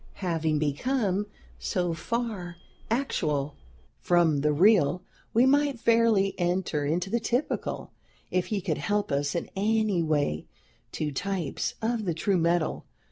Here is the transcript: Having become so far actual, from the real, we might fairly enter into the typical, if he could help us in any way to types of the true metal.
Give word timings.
Having 0.25 0.57
become 0.57 1.27
so 1.59 1.93
far 1.93 2.55
actual, 2.89 3.53
from 3.99 4.37
the 4.41 4.51
real, 4.51 5.03
we 5.31 5.45
might 5.45 5.79
fairly 5.79 6.33
enter 6.39 6.87
into 6.87 7.11
the 7.11 7.19
typical, 7.19 7.91
if 8.31 8.47
he 8.47 8.61
could 8.61 8.79
help 8.79 9.11
us 9.11 9.35
in 9.35 9.47
any 9.55 10.01
way 10.01 10.47
to 10.93 11.11
types 11.11 11.75
of 11.83 12.05
the 12.05 12.15
true 12.15 12.37
metal. 12.39 12.87